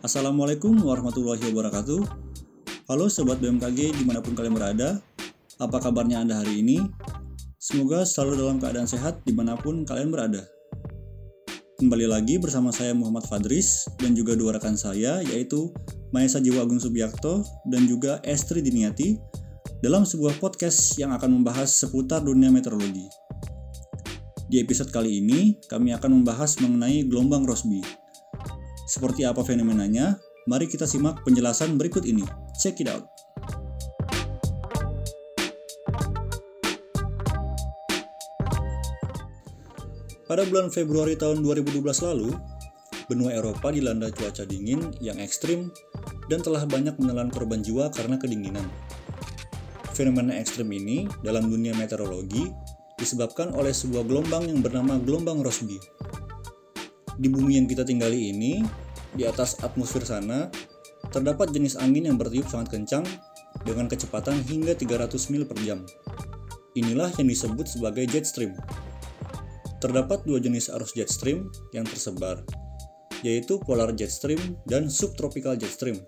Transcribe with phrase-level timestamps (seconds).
[0.00, 2.00] Assalamualaikum warahmatullahi wabarakatuh.
[2.88, 4.96] Halo Sobat BMKG di mana pun kalian berada.
[5.60, 6.80] Apa kabarnya Anda hari ini?
[7.60, 10.40] Semoga selalu dalam keadaan sehat di mana pun kalian berada.
[11.76, 15.68] Kembali lagi bersama saya Muhammad Fadris dan juga dua rekan saya yaitu
[16.16, 19.20] Maesa Jiwa Agung Subiakto dan juga Estri Diniati
[19.84, 23.04] dalam sebuah podcast yang akan membahas seputar dunia meteorologi.
[24.48, 27.99] Di episode kali ini, kami akan membahas mengenai gelombang Rossby.
[28.90, 30.18] Seperti apa fenomenanya?
[30.50, 32.26] Mari kita simak penjelasan berikut ini.
[32.58, 33.06] Check it out.
[40.26, 42.34] Pada bulan Februari tahun 2012 lalu,
[43.06, 45.70] benua Eropa dilanda cuaca dingin yang ekstrim
[46.26, 48.66] dan telah banyak menelan korban jiwa karena kedinginan.
[49.94, 52.50] Fenomena ekstrim ini dalam dunia meteorologi
[52.98, 55.78] disebabkan oleh sebuah gelombang yang bernama gelombang Rossby
[57.20, 58.64] di bumi yang kita tinggali ini,
[59.12, 60.48] di atas atmosfer sana,
[61.12, 63.04] terdapat jenis angin yang bertiup sangat kencang
[63.68, 65.84] dengan kecepatan hingga 300 mil per jam.
[66.72, 68.56] Inilah yang disebut sebagai jet stream.
[69.84, 72.40] Terdapat dua jenis arus jet stream yang tersebar,
[73.20, 76.00] yaitu polar jet stream dan subtropical jet stream.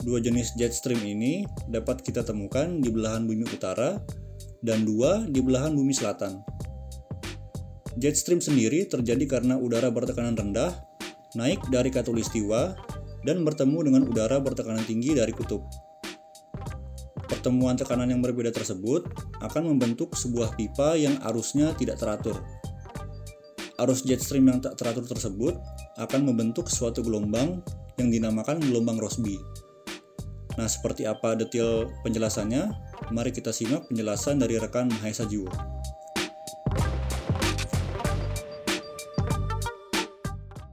[0.00, 4.00] Dua jenis jet stream ini dapat kita temukan di belahan bumi utara
[4.64, 6.40] dan dua di belahan bumi selatan.
[7.98, 10.70] Jet stream sendiri terjadi karena udara bertekanan rendah
[11.34, 12.74] naik dari katulistiwa
[13.26, 15.66] dan bertemu dengan udara bertekanan tinggi dari kutub.
[17.30, 19.06] Pertemuan tekanan yang berbeda tersebut
[19.40, 22.42] akan membentuk sebuah pipa yang arusnya tidak teratur.
[23.80, 25.56] Arus jet stream yang tak teratur tersebut
[25.96, 27.64] akan membentuk suatu gelombang
[27.96, 29.40] yang dinamakan gelombang Rossby.
[30.60, 32.68] Nah, seperti apa detail penjelasannya?
[33.08, 35.48] Mari kita simak penjelasan dari rekan Mahesa Jiwo.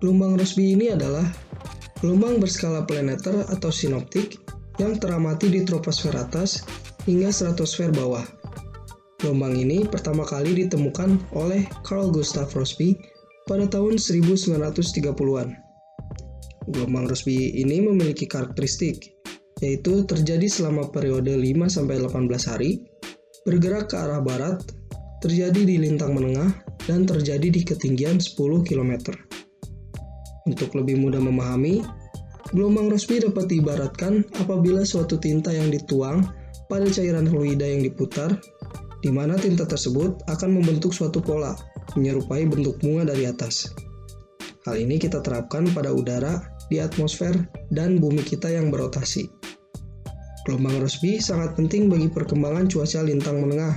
[0.00, 1.28] Gelombang Rossby ini adalah
[2.00, 4.40] gelombang berskala planeter atau sinoptik
[4.80, 6.64] yang teramati di troposfer atas
[7.04, 8.24] hingga stratosfer bawah.
[9.20, 12.96] Gelombang ini pertama kali ditemukan oleh Carl Gustav Rossby
[13.44, 15.52] pada tahun 1930-an.
[16.72, 19.12] Gelombang Rossby ini memiliki karakteristik,
[19.60, 22.08] yaitu terjadi selama periode 5-18
[22.48, 22.80] hari,
[23.44, 24.64] bergerak ke arah barat,
[25.20, 26.56] terjadi di lintang menengah,
[26.88, 29.12] dan terjadi di ketinggian 10 km.
[30.48, 31.84] Untuk lebih mudah memahami,
[32.54, 36.24] gelombang Rossby dapat diibaratkan apabila suatu tinta yang dituang
[36.70, 38.32] pada cairan fluida yang diputar,
[39.00, 41.56] di mana tinta tersebut akan membentuk suatu pola,
[41.96, 43.72] menyerupai bentuk bunga dari atas.
[44.68, 47.32] Hal ini kita terapkan pada udara di atmosfer
[47.72, 49.26] dan bumi kita yang berotasi.
[50.44, 53.76] Gelombang Rossby sangat penting bagi perkembangan cuaca lintang menengah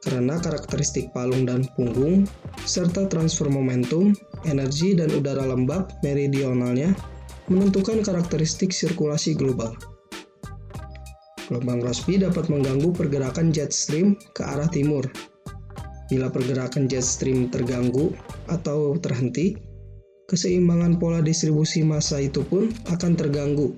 [0.00, 2.24] karena karakteristik palung dan punggung,
[2.64, 6.92] serta transfer momentum, energi, dan udara lembab meridionalnya
[7.50, 9.74] menentukan karakteristik sirkulasi global.
[11.50, 15.02] Gelombang Rossby dapat mengganggu pergerakan jet stream ke arah timur.
[16.06, 18.14] Bila pergerakan jet stream terganggu
[18.46, 19.58] atau terhenti,
[20.30, 23.74] keseimbangan pola distribusi massa itu pun akan terganggu,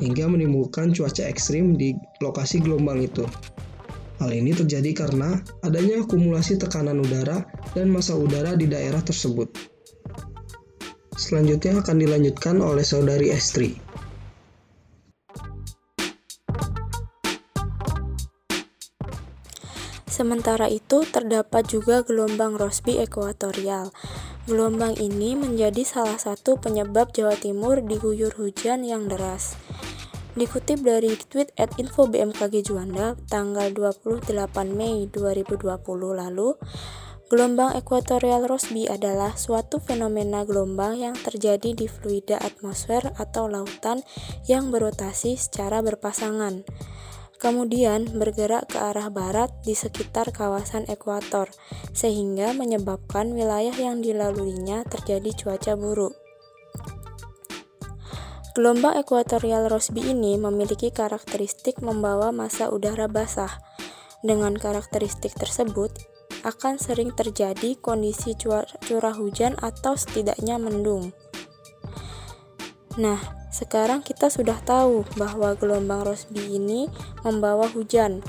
[0.00, 1.92] hingga menimbulkan cuaca ekstrim di
[2.24, 3.28] lokasi gelombang itu.
[4.16, 7.44] Hal ini terjadi karena adanya akumulasi tekanan udara
[7.76, 9.73] dan massa udara di daerah tersebut.
[11.14, 13.78] Selanjutnya akan dilanjutkan oleh saudari Estri.
[20.14, 23.90] Sementara itu, terdapat juga gelombang Rossby ekuatorial.
[24.46, 29.58] Gelombang ini menjadi salah satu penyebab Jawa Timur diguyur hujan yang deras.
[30.38, 34.34] Dikutip dari tweet at info BMKG Juanda tanggal 28
[34.70, 35.62] Mei 2020
[36.14, 36.58] lalu,
[37.32, 44.04] gelombang ekuatorial Rossby adalah suatu fenomena gelombang yang terjadi di fluida atmosfer atau lautan
[44.44, 46.68] yang berotasi secara berpasangan.
[47.40, 51.52] Kemudian bergerak ke arah barat di sekitar kawasan ekuator,
[51.92, 56.16] sehingga menyebabkan wilayah yang dilaluinya terjadi cuaca buruk.
[58.54, 63.50] Gelombang ekuatorial Rossby ini memiliki karakteristik membawa massa udara basah.
[64.22, 65.90] Dengan karakteristik tersebut,
[66.44, 71.16] akan sering terjadi kondisi curah hujan atau setidaknya mendung.
[73.00, 73.18] Nah,
[73.50, 76.86] sekarang kita sudah tahu bahwa gelombang Rossby ini
[77.26, 78.22] membawa hujan.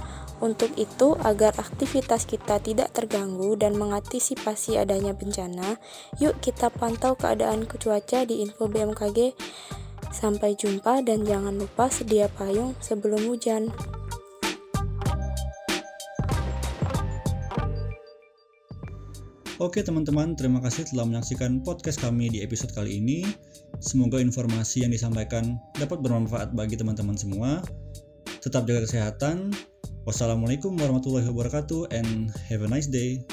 [0.43, 5.79] Untuk itu, agar aktivitas kita tidak terganggu dan mengantisipasi adanya bencana,
[6.19, 9.31] yuk kita pantau keadaan cuaca di info BMKG
[10.15, 13.67] Sampai jumpa dan jangan lupa sedia payung sebelum hujan.
[19.55, 23.23] Oke teman-teman, terima kasih telah menyaksikan podcast kami di episode kali ini.
[23.79, 27.63] Semoga informasi yang disampaikan dapat bermanfaat bagi teman-teman semua.
[28.43, 29.55] Tetap jaga kesehatan.
[30.03, 33.23] Wassalamualaikum warahmatullahi wabarakatuh and have a nice day.